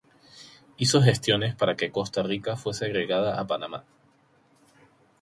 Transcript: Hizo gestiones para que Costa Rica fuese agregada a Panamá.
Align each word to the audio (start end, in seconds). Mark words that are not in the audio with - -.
Hizo 0.77 0.99
gestiones 1.03 1.53
para 1.53 1.75
que 1.75 1.91
Costa 1.91 2.23
Rica 2.23 2.55
fuese 2.57 2.85
agregada 2.85 3.39
a 3.39 3.45
Panamá. 3.45 3.83